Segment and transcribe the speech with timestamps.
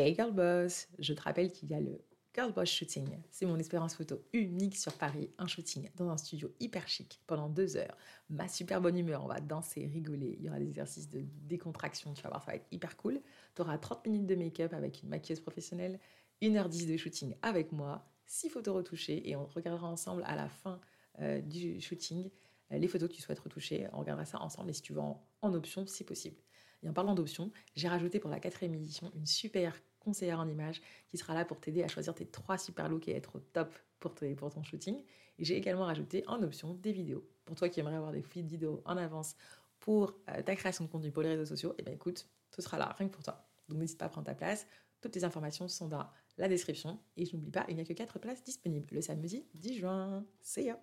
[0.00, 2.00] Hey Girl Boss, je te rappelle qu'il y a le
[2.32, 3.18] Girl Boss Shooting.
[3.32, 7.48] C'est mon expérience photo unique sur Paris, un shooting dans un studio hyper chic pendant
[7.48, 7.96] deux heures.
[8.30, 10.36] Ma super bonne humeur, on va danser, rigoler.
[10.38, 13.20] Il y aura des exercices de décontraction, tu vas voir, ça va être hyper cool.
[13.56, 15.98] Tu auras 30 minutes de make-up avec une maquilleuse professionnelle,
[16.42, 20.80] 1h10 de shooting avec moi, 6 photos retouchées et on regardera ensemble à la fin
[21.18, 22.30] euh, du shooting
[22.70, 23.88] euh, les photos que tu souhaites retoucher.
[23.92, 26.36] On regardera ça ensemble et si tu veux en, option, si possible.
[26.84, 29.74] Et en parlant d'options, j'ai rajouté pour la quatrième édition une super
[30.08, 33.14] conseillère en images qui sera là pour t'aider à choisir tes trois super looks et
[33.14, 34.96] être au top pour, pour ton shooting.
[35.38, 37.28] Et j'ai également rajouté en option des vidéos.
[37.44, 39.36] Pour toi qui aimerais avoir des feeds vidéos en avance
[39.80, 42.62] pour euh, ta création de contenu pour les réseaux sociaux, et eh bien écoute, ce
[42.62, 43.46] sera là, rien que pour toi.
[43.68, 44.66] Donc n'hésite pas à prendre ta place.
[45.00, 46.06] Toutes les informations sont dans
[46.38, 46.98] la description.
[47.16, 50.24] Et je n'oublie pas, il n'y a que 4 places disponibles le samedi 10 juin.
[50.40, 50.78] See ya!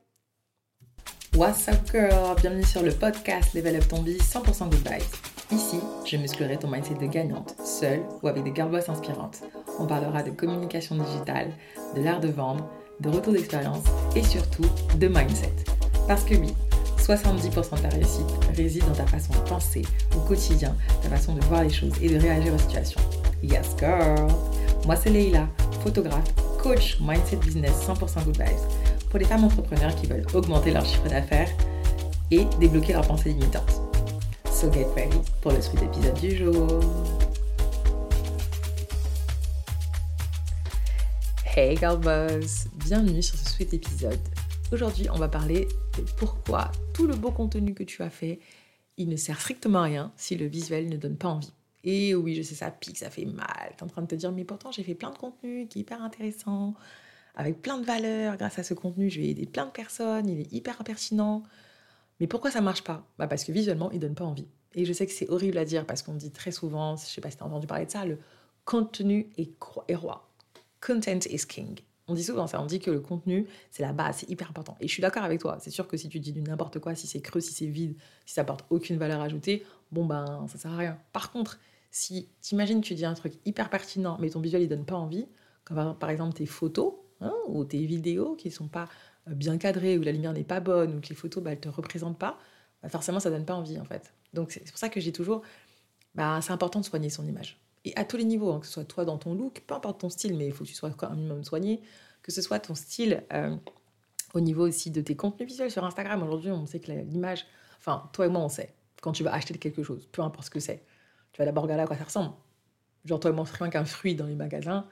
[1.35, 2.35] What's up girl?
[2.35, 5.34] Bienvenue sur le podcast Level Up Ton 100% Good.
[5.51, 9.43] Ici, je musclerai ton mindset de gagnante, seule ou avec des girl inspirantes.
[9.79, 11.51] On parlera de communication digitale,
[11.95, 12.67] de l'art de vendre,
[12.99, 13.83] de retour d'expérience
[14.15, 14.65] et surtout
[14.97, 15.53] de mindset.
[16.07, 16.53] Parce que oui,
[16.97, 19.83] 70% de ta réussite réside dans ta façon de penser
[20.15, 23.01] au quotidien, ta façon de voir les choses et de réagir aux situations.
[23.43, 24.27] Yes girl
[24.87, 25.47] Moi c'est Leila,
[25.83, 30.85] photographe, coach mindset business 100% good vibes pour les femmes entrepreneurs qui veulent augmenter leur
[30.85, 31.49] chiffre d'affaires
[32.31, 33.84] et débloquer leurs pensées limitantes.
[34.65, 36.81] So get ready pour le suite épisode du jour.
[41.55, 44.19] Hey girl buzz, bienvenue sur ce sweet épisode.
[44.71, 48.39] Aujourd'hui, on va parler de pourquoi tout le beau contenu que tu as fait,
[48.97, 51.53] il ne sert strictement à rien si le visuel ne donne pas envie.
[51.83, 53.75] Et oui, je sais, ça pique, ça fait mal.
[53.77, 55.81] T'es en train de te dire, mais pourtant, j'ai fait plein de contenu qui est
[55.81, 56.73] hyper intéressant,
[57.35, 58.35] avec plein de valeurs.
[58.37, 61.43] Grâce à ce contenu, je vais aider plein de personnes, il est hyper pertinent.
[62.19, 63.05] Mais pourquoi ça marche pas?
[63.17, 64.47] Bah Parce que visuellement, il donne pas envie.
[64.73, 67.21] Et je sais que c'est horrible à dire parce qu'on dit très souvent, je sais
[67.21, 68.19] pas si tu as entendu parler de ça, le
[68.65, 69.55] contenu est,
[69.95, 70.29] roi.
[70.85, 71.79] Content is king.
[72.07, 74.75] On dit souvent ça, on dit que le contenu, c'est la base, c'est hyper important.
[74.79, 75.57] Et je suis d'accord avec toi.
[75.59, 77.95] C'est sûr que si tu dis du n'importe quoi, si c'est creux, si c'est vide,
[78.25, 80.99] si ça apporte aucune valeur ajoutée, bon ben ça sert à rien.
[81.13, 81.59] Par contre,
[81.89, 84.95] si t'imagines que tu dis un truc hyper pertinent, mais ton visuel il donne pas
[84.95, 85.25] envie,
[85.63, 88.87] comme par exemple tes photos hein, ou tes vidéos qui sont pas
[89.27, 92.19] bien cadré, où la lumière n'est pas bonne, ou que les photos, bah, te représentent
[92.19, 92.37] pas,
[92.83, 94.13] bah, forcément, ça donne pas envie, en fait.
[94.33, 95.41] Donc, c'est pour ça que j'ai toujours...
[96.13, 97.59] Bah, c'est important de soigner son image.
[97.83, 100.01] Et à tous les niveaux, hein, que ce soit toi dans ton look, peu importe
[100.01, 101.81] ton style, mais il faut que tu sois quand même soigné,
[102.21, 103.55] que ce soit ton style euh,
[104.33, 106.23] au niveau aussi de tes contenus visuels sur Instagram.
[106.23, 107.45] Aujourd'hui, on sait que l'image...
[107.77, 108.73] Enfin, toi et moi, on sait.
[109.01, 110.83] Quand tu vas acheter quelque chose, peu importe ce que c'est,
[111.33, 112.33] tu vas d'abord regarder à quoi ça ressemble.
[113.03, 114.87] Genre, toi et moi, rien qu'un fruit dans les magasins,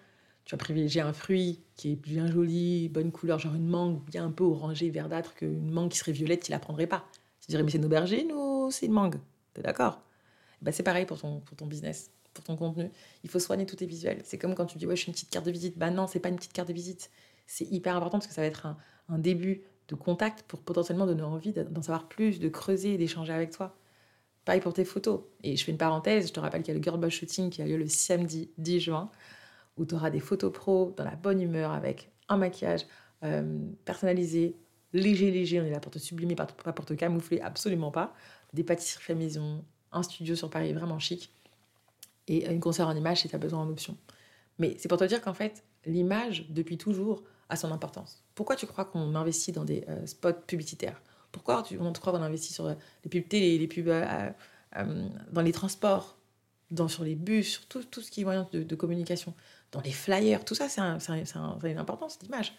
[0.45, 4.25] tu vas privilégier un fruit qui est bien joli, bonne couleur, genre une mangue bien
[4.25, 7.05] un peu orangée, verdâtre, qu'une mangue qui serait violette, tu la prendrais pas.
[7.41, 9.19] Tu dirais, mais c'est une aubergine ou c'est une mangue?
[9.53, 10.01] T'es d'accord?
[10.61, 12.89] Ben, C'est pareil pour ton, pour ton business, pour ton contenu.
[13.23, 14.21] Il faut soigner tous tes visuels.
[14.23, 15.77] C'est comme quand tu dis, ouais, je suis une petite carte de visite.
[15.77, 17.09] Ben non, c'est pas une petite carte de visite.
[17.47, 18.77] C'est hyper important parce que ça va être un,
[19.09, 23.33] un début de contact pour potentiellement donner envie d'en savoir plus, de creuser et d'échanger
[23.33, 23.75] avec toi.
[24.45, 25.21] Pareil pour tes photos.
[25.43, 27.61] Et je fais une parenthèse, je te rappelle qu'il y a le Girl Shooting qui
[27.61, 29.11] a lieu le samedi 10 juin
[29.77, 32.85] où tu auras des photos pro dans la bonne humeur avec un maquillage
[33.23, 34.55] euh, personnalisé,
[34.93, 35.61] léger, léger.
[35.61, 38.13] On est là pour te sublimer, pas pour te camoufler, absolument pas.
[38.53, 41.31] Des pâtisseries fait maison, un studio sur Paris vraiment chic
[42.27, 43.97] et une concert en image si tu as besoin en option.
[44.59, 48.23] Mais c'est pour te dire qu'en fait, l'image, depuis toujours, a son importance.
[48.35, 51.01] Pourquoi tu crois qu'on investit dans des euh, spots publicitaires?
[51.31, 54.29] Pourquoi tu, on te croit qu'on investit sur les pubs télé, les pubs euh,
[55.31, 56.17] dans les transports,
[56.71, 59.33] dans, sur les bus, sur tout, tout ce qui est moyen de communication?
[59.73, 60.99] Dans les flyers, tout ça, c'est un,
[61.63, 62.53] une importance d'image.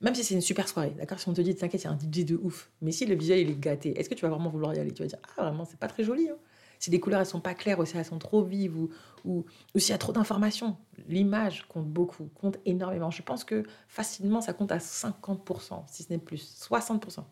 [0.00, 2.24] Même si c'est une super soirée, d'accord Si on te dit, t'inquiète, a un DJ
[2.24, 4.74] de ouf, mais si le visuel il est gâté, est-ce que tu vas vraiment vouloir
[4.74, 4.92] y aller?
[4.92, 6.28] Tu vas dire, ah vraiment, c'est pas très joli.
[6.28, 6.36] Hein.
[6.78, 8.88] Si les couleurs elles sont pas claires ou si elles sont trop vives ou,
[9.26, 9.44] ou,
[9.74, 10.78] ou s'il y a trop d'informations,
[11.08, 13.10] l'image compte beaucoup, compte énormément.
[13.10, 17.22] Je pense que facilement ça compte à 50%, si ce n'est plus, 60%.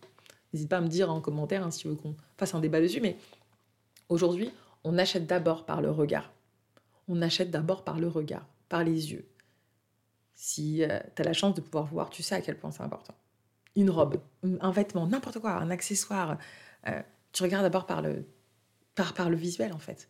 [0.52, 2.80] N'hésite pas à me dire en commentaire hein, si tu veux qu'on fasse un débat
[2.80, 3.16] dessus, mais
[4.10, 4.50] aujourd'hui,
[4.84, 6.30] on achète d'abord par le regard.
[7.08, 9.28] On achète d'abord par le regard par les yeux.
[10.34, 12.82] Si euh, tu as la chance de pouvoir voir, tu sais à quel point c'est
[12.82, 13.14] important.
[13.76, 16.38] Une robe, un vêtement, n'importe quoi, un accessoire,
[16.86, 18.26] euh, tu regardes d'abord par le,
[18.94, 20.08] par, par le visuel en fait.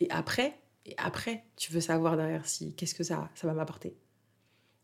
[0.00, 3.94] Et après, et après, tu veux savoir derrière si qu'est-ce que ça, ça va m'apporter.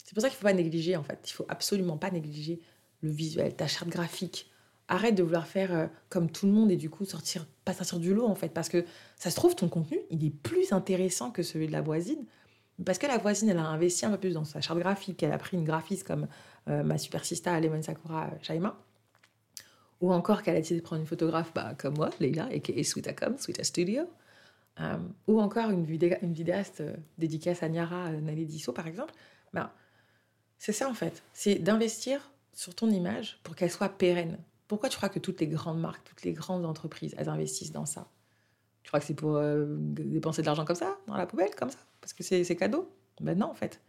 [0.04, 1.18] C'est pour ça qu'il ne faut pas négliger en fait.
[1.26, 2.60] Il faut absolument pas négliger
[3.00, 4.50] le visuel, ta charte graphique.
[4.86, 7.98] Arrête de vouloir faire euh, comme tout le monde et du coup sortir, pas sortir
[7.98, 8.84] du lot en fait, parce que
[9.16, 12.26] ça se trouve ton contenu, il est plus intéressant que celui de la voisine
[12.84, 15.32] parce que la voisine, elle a investi un peu plus dans sa charte graphique, elle
[15.32, 16.26] a pris une graphiste comme
[16.68, 18.76] euh, ma super sista Lemon Sakura Shaima,
[20.00, 22.72] ou encore qu'elle a décidé de prendre une photographe bah, comme moi, Leila, et qui
[22.72, 24.02] est Sweetacom, Sweeta Studio.
[24.80, 24.98] Euh,
[25.28, 29.14] ou encore une, vidéaste euh, dédicace à Niara Nalediso, par exemple.
[29.52, 29.70] Ben,
[30.58, 31.22] c'est ça en fait.
[31.32, 34.38] C'est d'investir sur ton image pour qu'elle soit pérenne.
[34.66, 37.86] Pourquoi tu crois que toutes les grandes marques, toutes les grandes entreprises, elles investissent dans
[37.86, 38.08] ça?
[38.84, 41.78] Tu crois que c'est pour dépenser de l'argent comme ça, dans la poubelle, comme ça?
[42.00, 42.88] Parce que c'est cadeau
[43.20, 43.80] Ben non, en fait.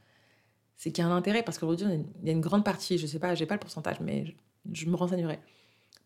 [0.77, 1.85] C'est qu'il y a un intérêt, parce qu'aujourd'hui,
[2.21, 4.35] il y a une grande partie, je sais pas, j'ai pas le pourcentage, mais
[4.71, 5.39] je me renseignerai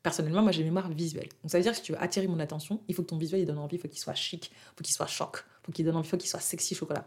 [0.02, 1.28] Personnellement, moi, j'ai mémoire visuelle.
[1.44, 3.18] Donc, ça veut dire que si tu veux attirer mon attention, il faut que ton
[3.18, 5.66] visuel il donne envie, il faut qu'il soit chic, il faut qu'il soit choc, il
[5.66, 7.06] faut qu'il donne envie, il faut qu'il soit sexy chocolat.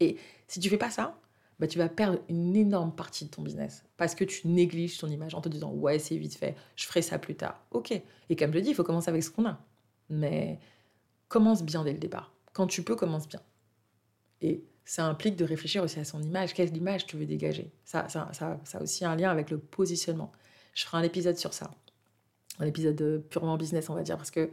[0.00, 0.16] Et
[0.48, 1.16] si tu fais pas ça,
[1.58, 5.06] bah, tu vas perdre une énorme partie de ton business parce que tu négliges ton
[5.06, 7.64] image en te disant ouais c'est vite fait, je ferai ça plus tard.
[7.70, 7.92] Ok.
[8.28, 9.58] Et comme je dis, il faut commencer avec ce qu'on a.
[10.08, 10.60] Mais
[11.28, 12.32] commence bien dès le départ.
[12.52, 13.40] Quand tu peux, commence bien.
[14.40, 16.54] Et ça implique de réfléchir aussi à son image.
[16.54, 17.72] Quelle image tu veux dégager?
[17.84, 20.32] Ça, ça, ça, ça a aussi un lien avec le positionnement.
[20.74, 21.70] Je ferai un épisode sur ça.
[22.58, 24.50] Un épisode euh, purement business, on va dire, parce que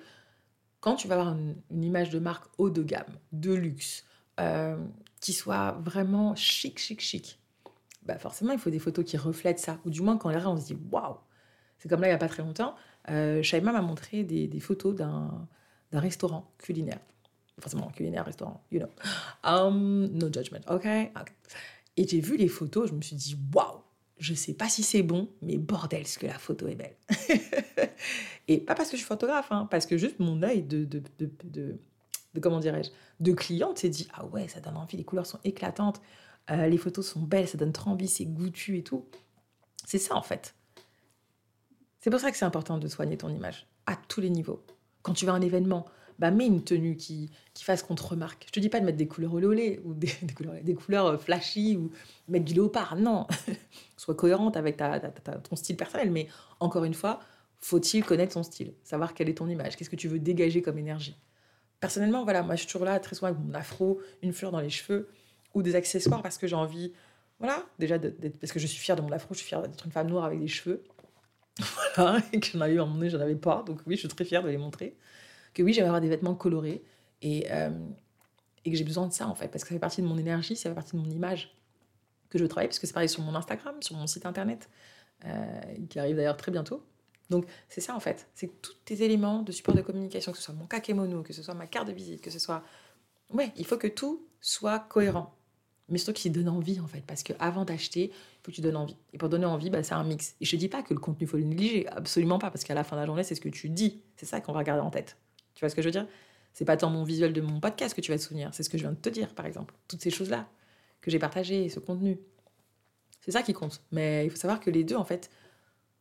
[0.80, 4.04] quand tu vas avoir une, image de marque haut de gamme, de luxe,
[4.40, 4.78] euh,
[5.22, 7.40] qui soit vraiment chic, chic, chic,
[8.06, 9.80] bah forcément, il faut des photos qui reflètent ça.
[9.86, 11.16] Ou du moins, quand on les regarde, on se dit waouh
[11.78, 12.76] C'est comme là, il n'y a pas très longtemps,
[13.10, 15.48] euh, Shaima m'a montré des, photos d'un
[15.92, 17.00] restaurant culinaire.
[17.60, 18.90] Forcément, culinaire, restaurant, you know.
[19.44, 20.86] Um, no judgment, ok,
[21.98, 23.84] Et j'ai vu les photos, je me suis dit waouh
[24.24, 26.96] je sais pas si c'est bon, mais bordel, ce que la photo est belle.
[28.48, 31.04] et pas parce que je suis photographe, hein, parce que juste mon œil de, de,
[31.20, 31.30] de,
[32.34, 32.90] de, comment dirais-je,
[33.20, 36.02] de cliente s'est dit ah ouais, ça donne envie, les couleurs sont éclatantes,
[36.52, 39.06] euh, les photos sont belles, ça donne trop envie, c'est goûtu et tout.
[39.86, 40.56] C'est ça en fait.
[42.04, 44.62] C'est pour ça que c'est important de soigner ton image à tous les niveaux.
[45.04, 45.86] Quand tu vas à un événement,
[46.20, 48.44] bah, mets une tenue qui, qui fasse qu'on te remarque.
[48.46, 51.18] Je te dis pas de mettre des couleurs olé ou des, couleurs, des couleurs euh,
[51.18, 51.92] flashy ou
[52.28, 52.98] mettre du léopard.
[52.98, 53.26] Non,
[53.96, 56.12] sois cohérente avec ta, ton style personnel.
[56.12, 56.28] Mais
[56.60, 57.22] encore une fois,
[57.62, 60.78] faut-il connaître son style, savoir quelle est ton image, qu'est-ce que tu veux dégager comme
[60.78, 61.16] énergie.
[61.80, 64.60] Personnellement, voilà, moi je suis toujours là très souvent avec mon afro, une fleur dans
[64.60, 65.08] les cheveux
[65.54, 66.92] ou des accessoires parce que j'ai envie,
[67.40, 69.94] voilà, déjà parce que je suis fière de mon afro, je suis fière d'être une
[69.94, 70.84] femme noire avec des cheveux.
[71.96, 74.00] Voilà, et que j'en avais eu un moment donné, j'en avais pas, donc oui, je
[74.00, 74.98] suis très fière de les montrer
[75.54, 76.84] que oui, j'aimerais avoir des vêtements colorés
[77.22, 77.70] et, euh,
[78.66, 80.18] et que j'ai besoin de ça en fait, parce que ça fait partie de mon
[80.18, 81.56] énergie, ça fait partie de mon image
[82.30, 84.70] que je travaille, parce que c'est pareil sur mon Instagram, sur mon site internet,
[85.26, 86.84] euh, qui arrive d'ailleurs très bientôt.
[87.30, 90.44] Donc c'est ça en fait, c'est tous tes éléments de support de communication, que ce
[90.44, 92.64] soit mon kakemono, que ce soit ma carte de visite, que ce soit...
[93.30, 95.34] Ouais, il faut que tout soit cohérent.
[95.90, 98.78] Mais surtout qui donne envie en fait, parce qu'avant d'acheter, il faut que tu donnes
[98.78, 98.96] envie.
[99.12, 100.36] Et pour donner envie, bah, c'est un mix.
[100.40, 102.74] Et je ne dis pas que le contenu, faut le négliger, absolument pas, parce qu'à
[102.74, 104.02] la fin de la journée, c'est ce que tu dis.
[104.16, 105.18] C'est ça qu'on va garder en tête.
[105.56, 106.08] Tu vois ce que je veux dire?
[106.54, 108.70] C'est pas tant mon visuel de mon podcast que tu vas te souvenir, c'est ce
[108.70, 109.74] que je viens de te dire, par exemple.
[109.88, 110.48] Toutes ces choses-là
[111.02, 112.20] que j'ai partagées, ce contenu.
[113.22, 113.82] C'est ça qui compte.
[113.92, 115.30] Mais il faut savoir que les deux, en fait,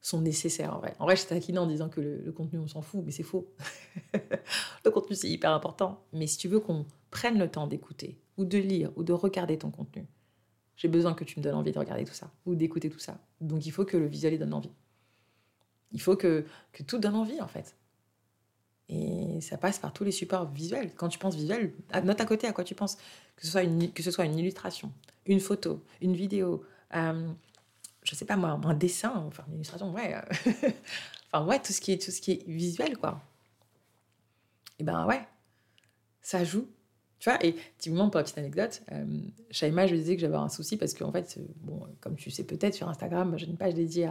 [0.02, 0.94] sont nécessaires en vrai.
[0.99, 3.52] En vrai, je taquine en disant que le, contenu, on s'en fout, mais c'est faux.
[4.85, 6.05] le contenu, c'est hyper important.
[6.12, 9.58] Mais si tu veux qu'on prenne le temps d'écouter, ou de lire, ou de regarder
[9.58, 10.06] ton contenu,
[10.76, 13.19] j'ai besoin que tu me donnes envie de regarder tout ça, ou d'écouter tout ça.
[13.40, 14.73] Donc il faut que le visuel donne envie.
[15.93, 17.76] Il faut que, que tout donne envie, en fait.
[18.88, 20.93] Et ça passe par tous les supports visuels.
[20.94, 21.73] Quand tu penses visuel,
[22.05, 22.96] note à côté à quoi tu penses.
[23.37, 24.93] Que ce soit une, que ce soit une illustration,
[25.26, 26.64] une photo, une vidéo,
[26.94, 27.32] euh,
[28.02, 30.14] je sais pas moi, un dessin, enfin une illustration, ouais.
[31.32, 33.23] enfin ouais, tout ce, qui est, tout ce qui est visuel, quoi.
[34.78, 35.26] Et ben ouais,
[36.20, 36.69] ça joue.
[37.22, 39.04] Tu vois, et typiquement pour la petite anecdote, euh,
[39.52, 42.75] Shaima, je disais que j'avais un souci parce qu'en fait, bon, comme tu sais peut-être
[42.75, 44.11] sur Instagram, j'ai une page dédiée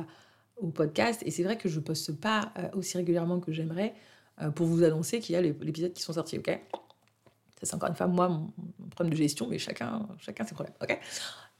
[0.56, 3.94] au podcast et c'est vrai que je poste pas euh, aussi régulièrement que j'aimerais
[4.42, 6.58] euh, pour vous annoncer qu'il y a les, épisodes qui sont sortis, ok?
[7.60, 8.54] Ça, c'est encore une fois, moi, mon,
[8.92, 10.98] problème de gestion, mais chacun, chacun ses problèmes, ok?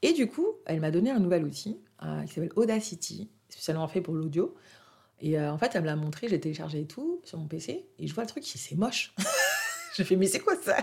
[0.00, 4.00] Et du coup, elle m'a donné un nouvel outil euh, qui s'appelle Audacity, spécialement fait
[4.00, 4.54] pour l'audio.
[5.20, 7.86] Et euh, en fait, elle me l'a montré, j'ai téléchargé et tout sur mon PC,
[7.98, 9.14] et je vois le truc, c'est moche.
[9.96, 10.76] J'ai fait, mais c'est quoi ça?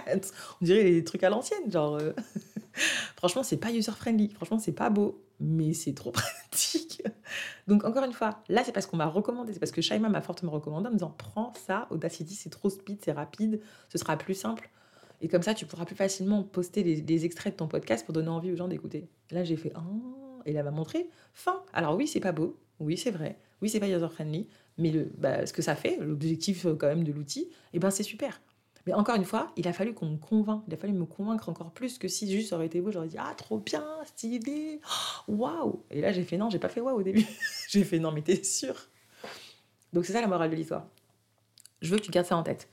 [0.61, 1.99] On dirait des trucs à l'ancienne, genre.
[3.17, 4.29] Franchement, c'est pas user-friendly.
[4.29, 7.03] Franchement, c'est pas beau, mais c'est trop pratique.
[7.67, 9.53] Donc, encore une fois, là, c'est parce qu'on m'a recommandé.
[9.53, 12.69] C'est parce que Shaima m'a fortement recommandé en me disant Prends ça, Audacity, c'est trop
[12.69, 14.69] speed, c'est rapide, ce sera plus simple.
[15.21, 18.29] Et comme ça, tu pourras plus facilement poster les, extraits de ton podcast pour donner
[18.29, 19.09] envie aux gens d'écouter.
[19.31, 21.61] Là, j'ai fait Oh, et là, elle m'a montré Fin.
[21.73, 22.57] Alors, oui, c'est pas beau.
[22.79, 23.37] Oui, c'est vrai.
[23.61, 24.47] Oui, c'est pas user-friendly.
[24.77, 28.03] Mais bah, ce que ça fait, l'objectif euh, quand même de l'outil, eh ben, c'est
[28.03, 28.41] super.
[28.89, 30.63] Mais encore une fois, il a fallu qu'on me convainc.
[30.67, 33.07] Il a fallu me convaincre encore plus que si juste ça aurait été beau, j'aurais
[33.07, 34.81] dit Ah, trop bien, stylé,
[35.27, 37.23] waouh Et là, j'ai fait Non, j'ai pas fait waouh au début.
[37.69, 38.73] j'ai fait Non, mais t'es sûr
[39.93, 40.87] Donc, c'est ça la morale de l'histoire.
[41.83, 42.67] Je veux que tu gardes ça en tête.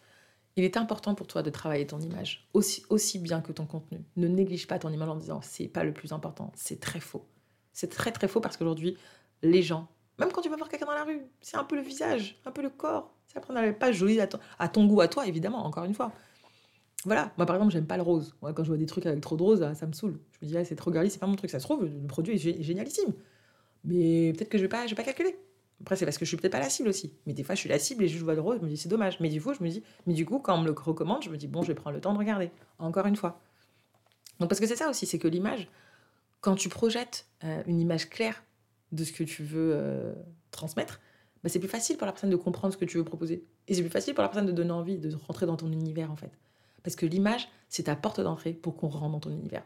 [0.57, 4.01] Il est important pour toi de travailler ton image aussi, aussi bien que ton contenu.
[4.17, 6.51] Ne néglige pas ton image en disant c'est pas le plus important.
[6.55, 7.27] C'est très faux.
[7.75, 8.97] C'est très très faux parce qu'aujourd'hui,
[9.43, 9.87] les gens,
[10.19, 12.53] même quand tu vas voir quelqu'un dans la rue, c'est un peu le visage, un
[12.53, 15.65] peu le corps, ça prend pas joli à ton, à ton goût, à toi, évidemment,
[15.65, 16.13] encore une fois.
[17.05, 18.35] voilà, moi par exemple, j'aime pas le rose.
[18.41, 20.19] Quand je vois des trucs avec trop de rose, ça me saoule.
[20.33, 21.51] Je me dis, ah, c'est trop girly, c'est pas mon truc.
[21.51, 23.13] Ça se trouve, le produit est génialissime.
[23.85, 25.37] Mais peut-être que je vais pas, je vais pas calculer.
[25.81, 27.13] Après, c'est parce que je suis peut-être pas la cible aussi.
[27.27, 28.77] Mais des fois, je suis la cible et je vois le rose, je me dis,
[28.77, 29.19] c'est dommage.
[29.21, 31.31] Mais du coup, je me dis, mais du coup, quand on me le recommande, je
[31.31, 32.51] me dis, bon, je vais prendre le temps de regarder.
[32.79, 33.41] Encore une fois.
[34.41, 35.69] Donc, parce que c'est ça aussi, c'est que l'image,
[36.41, 38.43] quand tu projettes euh, une image claire
[38.93, 40.15] de ce que tu veux euh,
[40.51, 41.01] transmettre,
[41.43, 43.45] bah, c'est plus facile pour la personne de comprendre ce que tu veux proposer.
[43.69, 46.11] Et c'est plus facile pour la personne de donner envie de rentrer dans ton univers,
[46.11, 46.31] en fait.
[46.83, 49.65] Parce que l'image, c'est ta porte d'entrée pour qu'on rentre dans ton univers.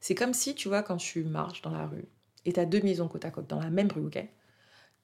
[0.00, 2.06] C'est comme si, tu vois, quand tu marches dans la rue
[2.44, 4.28] et tu as deux maisons côte à côte, dans la même rue, ok?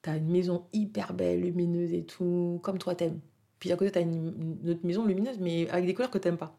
[0.01, 3.21] Tu as une maison hyper belle, lumineuse et tout, comme toi t'aimes.
[3.59, 6.37] Puis à côté, tu as une, autre maison lumineuse, mais avec des couleurs que t'aimes
[6.37, 6.57] pas.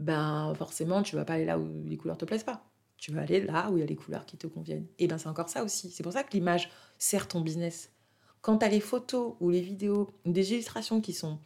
[0.00, 2.68] Ben, forcément, tu vas pas aller là où les couleurs te plaisent pas.
[2.96, 4.88] Tu vas aller là où il y a les couleurs qui te conviennent.
[4.98, 5.90] Et ben, c'est encore ça aussi.
[5.90, 7.91] C'est pour ça que l'image sert ton business.
[8.42, 11.38] Quand tu as les photos ou les vidéos, des illustrations qui sont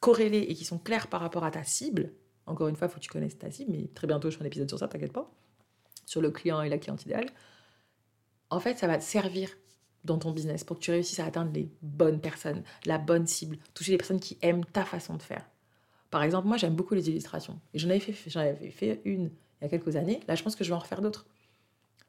[0.00, 2.12] corrélées et qui sont claires par rapport à ta cible,
[2.46, 4.44] encore une fois, il faut que tu connaisses ta cible, mais très bientôt je ferai
[4.44, 5.30] un épisode sur ça, t'inquiète pas,
[6.06, 7.28] sur le client et la cliente idéale.
[8.48, 9.50] En fait, ça va te servir
[10.04, 13.58] dans ton business pour que tu réussisses à atteindre les bonnes personnes, la bonne cible,
[13.74, 15.44] toucher les personnes qui aiment ta façon de faire.
[16.10, 19.32] Par exemple, moi j'aime beaucoup les illustrations et j'en avais fait, j'en avais fait une
[19.60, 20.20] il y a quelques années.
[20.28, 21.26] Là, je pense que je vais en refaire d'autres.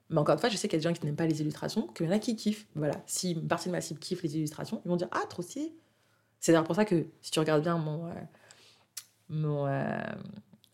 [0.10, 1.42] Mais encore une fois, je sais qu'il y a des gens qui n'aiment pas les
[1.42, 2.68] illustrations, qu'il y en a qui kiffent.
[2.76, 5.42] Voilà, si une partie de ma cible kiffe les illustrations, ils vont dire Ah, trop
[5.42, 5.74] stylé
[6.40, 8.08] c'est d'ailleurs pour ça que si tu regardes bien mon.
[8.08, 8.14] Euh,
[9.30, 10.00] mon euh,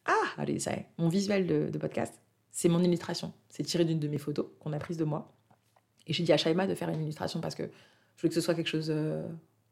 [0.06, 2.13] ah, allez, ça y est, mon visuel de, podcast,
[2.52, 3.34] c'est mon illustration.
[3.50, 5.34] C'est tiré d'une de mes photos qu'on a prise de moi.
[6.06, 8.42] Et j'ai dit à Shaima de faire une illustration parce que je voulais que ce
[8.42, 8.88] soit quelque chose.
[8.90, 9.25] Euh,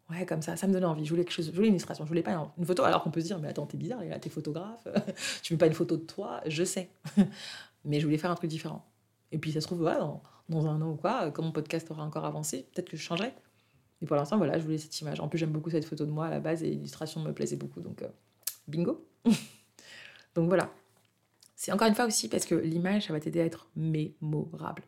[0.10, 1.04] ouais, comme ça, ça me donnait envie.
[1.06, 2.84] Je voulais quelque chose, je voulais une illustration, je voulais pas une photo.
[2.84, 4.88] Alors qu'on peut se dire, mais attends, t'es bizarre, t'es photographe,
[5.44, 6.90] tu veux pas une photo de toi, je sais.
[7.86, 8.88] mais je voulais faire un truc différent.
[9.32, 9.84] Et puis ça se trouve,
[10.50, 13.34] dans, un an ou quoi, comme mon podcast aura encore avancé, peut-être que je changerai.
[14.02, 15.20] Et pour l'instant, voilà, je voulais cette image.
[15.20, 17.56] En plus, j'aime beaucoup cette photo de moi à la base et l'illustration me plaisait
[17.56, 17.82] beaucoup.
[17.82, 18.08] Donc, euh,
[18.68, 19.06] bingo.
[20.36, 20.72] donc voilà.
[21.56, 24.84] C'est encore une fois aussi parce que l'image, ça va t'aider à être mémorable.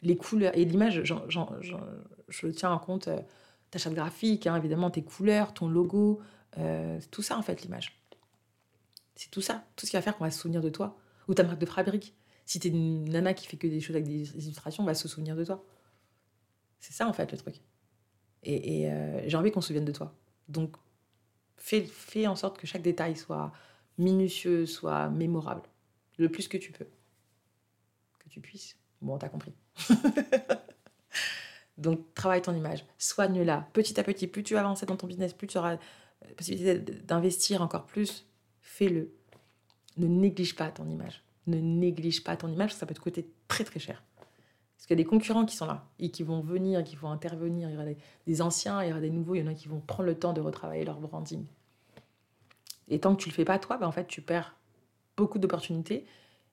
[0.00, 3.20] Les couleurs et l'image, je tiens en compte euh,
[3.70, 6.20] ta charte graphique, hein, évidemment, tes couleurs, ton logo,
[6.58, 8.00] euh, tout ça en fait, l'image.
[9.14, 10.96] C'est tout ça, tout ce qui va faire qu'on va se souvenir de toi.
[11.28, 12.14] Ou ta marque de fabrique.
[12.50, 15.06] Si t'es une nana qui fait que des choses avec des illustrations, on va se
[15.06, 15.64] souvenir de toi.
[16.80, 17.54] C'est ça en fait le truc.
[18.42, 20.16] Et, euh, j'ai envie qu'on se souvienne de toi.
[20.48, 20.74] Donc,
[21.56, 23.52] fais, fais en sorte que chaque détail soit
[23.98, 25.62] minutieux, soit mémorable.
[26.18, 26.88] Le plus que tu peux.
[28.18, 28.76] Que tu puisses.
[29.00, 29.54] Bon, t'as compris.
[31.78, 32.84] Donc, travaille ton image.
[32.98, 33.68] Soigne-la.
[33.72, 36.80] Petit à petit, plus tu vas avancer dans ton business, plus tu auras la possibilité
[36.80, 38.26] d'investir encore plus.
[38.60, 39.14] Fais-le.
[39.98, 41.22] Ne néglige pas ton image.
[41.50, 44.02] Ne néglige pas ton image, ça peut te coûter très très cher.
[44.76, 47.10] Parce qu'il y a des concurrents qui sont là et qui vont venir, qui vont
[47.10, 47.68] intervenir.
[47.68, 47.86] Il y aura
[48.26, 50.18] des, anciens, il y aura des nouveaux, il y en a qui vont prendre le
[50.18, 51.44] temps de retravailler leur branding.
[52.88, 54.56] Et tant que tu le fais pas toi, ben en fait, tu perds
[55.16, 56.06] beaucoup d'opportunités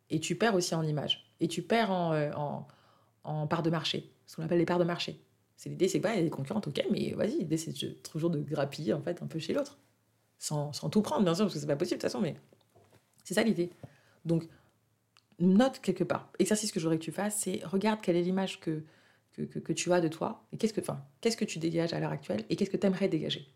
[0.10, 1.32] et tu perds aussi en image.
[1.39, 2.32] Et tu perds en, euh,
[3.24, 5.22] en, part de marché, ce qu'on appelle les parts de marché.
[5.56, 7.74] C'est l'idée, c'est pas il y a des concurrents, ok, mais vas-y, l'idée c'est
[8.04, 9.80] toujours de grappiller en fait un peu chez l'autre,
[10.38, 12.36] sans, sans, tout prendre bien sûr parce que c'est pas possible de toute façon, mais
[13.24, 13.72] c'est ça l'idée.
[14.24, 14.48] Donc
[15.39, 16.32] note quelque part.
[16.39, 18.84] Exercice que je voudrais que tu fasses, c'est regarde quelle est l'image que,
[19.34, 22.12] que, tu as de toi et qu'est-ce que, enfin, qu'est-ce que tu dégages à l'heure
[22.12, 23.48] actuelle et qu'est-ce que tu aimerais dégager.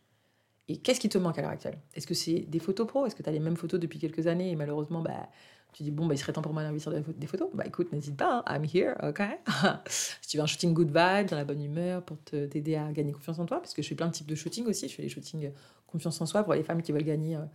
[0.68, 1.80] Et qu'est-ce qui te manque à l'heure actuelle?
[1.96, 3.06] Est-ce que c'est des photos pro?
[3.06, 5.30] Est-ce que tu as les mêmes photos depuis quelques années et malheureusement, bah,
[5.74, 7.50] tu dis, bon, bah, il serait temps pour moi d'investir des photos?
[7.54, 9.22] Bah écoute, n'hésite pas, hein, I'm here, ok
[9.90, 13.12] Si tu veux un shooting good vibe, dans la bonne humeur, pour t'aider à gagner
[13.12, 15.02] confiance en toi, parce que je fais plein de types de shooting aussi, je fais
[15.02, 15.52] les shootings
[15.88, 17.46] confiance en soi pour les femmes qui veulent gagner euh,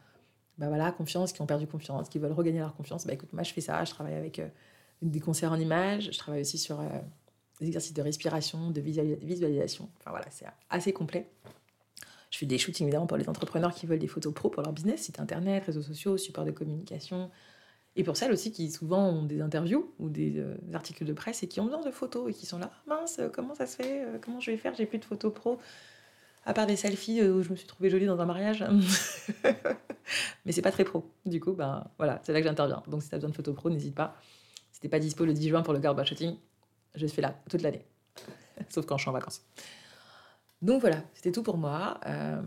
[0.58, 3.42] bah voilà, confiance, qui ont perdu confiance, qui veulent regagner leur confiance, bah écoute, moi
[3.42, 4.48] je fais ça, je travaille avec euh,
[5.02, 6.88] des concerts en images, je travaille aussi sur euh,
[7.60, 9.90] des exercices de respiration, de visualisation.
[9.98, 11.28] Enfin voilà, c'est assez complet.
[12.30, 14.72] Je fais des shootings évidemment pour les entrepreneurs qui veulent des photos pro pour leur
[14.72, 17.30] business, site internet, réseaux sociaux, support de communication.
[17.94, 21.42] Et pour celles aussi qui souvent ont des interviews ou des, euh, articles de presse
[21.42, 24.04] et qui ont besoin de photos et qui sont là, mince, comment ça se fait
[24.22, 25.58] Comment je vais faire J'ai plus de photos pro
[26.46, 28.64] à part des selfies euh, où je me suis trouvée jolie dans un mariage.
[30.46, 31.10] Mais c'est pas très pro.
[31.26, 32.82] Du coup, ben voilà, c'est là que j'interviens.
[32.86, 34.16] Donc si tu as besoin de photos pro, n'hésite pas.
[34.70, 36.36] Si t'es pas dispo le 10 juin pour le garbage shooting,
[36.94, 37.84] je fais là toute l'année.
[38.68, 39.42] Sauf quand je suis en vacances.
[40.62, 41.98] Donc voilà, c'était tout pour moi.
[42.06, 42.40] Euh,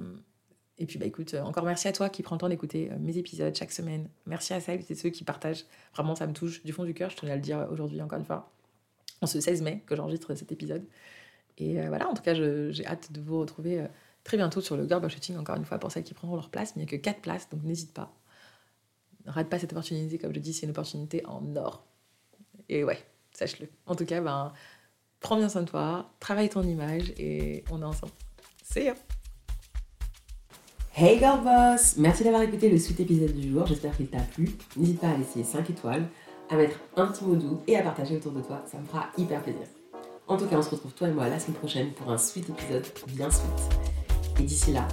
[0.78, 3.18] et puis bah écoute, encore merci à toi qui prends le temps d'écouter euh, mes
[3.18, 4.10] épisodes chaque semaine.
[4.26, 5.66] Merci à celles et ceux qui partagent.
[5.94, 7.10] Vraiment, ça me touche du fond du cœur.
[7.10, 8.50] Je tenais à le dire aujourd'hui encore une fois.
[9.22, 10.86] En ce 16 mai que j'enregistre cet épisode.
[11.60, 13.88] Et euh, voilà, en tout cas, j'ai hâte de vous retrouver euh,
[14.24, 16.74] très bientôt sur le Girl Shooting, encore une fois, pour celles qui prendront leur place.
[16.76, 18.14] Il n'y a que 4 places, donc n'hésite pas.
[19.26, 21.86] Rate pas cette opportunité, comme je dis, c'est une opportunité en or.
[22.70, 22.98] Et ouais,
[23.32, 23.68] sache-le.
[23.86, 24.54] En tout cas, ben,
[25.20, 28.14] prends bien soin de toi, travaille ton image et on est ensemble.
[28.64, 28.96] See ya!
[30.96, 34.50] Hey girl boss Merci d'avoir écouté le sweet épisode du jour, j'espère qu'il t'a plu.
[34.76, 36.08] N'hésite pas à laisser 5 étoiles,
[36.50, 39.08] à mettre un petit mot doux et à partager autour de toi, ça me fera
[39.18, 39.68] hyper plaisir.
[40.30, 42.48] En tout cas, on se retrouve toi et moi la semaine prochaine pour un sweet
[42.48, 43.50] épisode bien sweet.
[44.40, 44.88] Et d'ici là,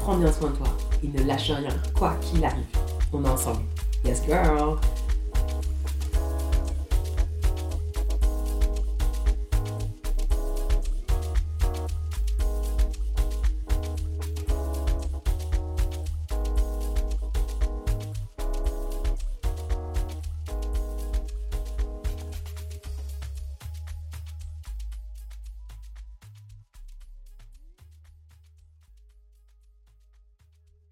[0.00, 0.66] prends bien soin de toi
[1.02, 2.66] et ne lâche rien, quoi qu'il arrive.
[3.10, 3.62] On est ensemble.
[4.04, 4.76] Yes girl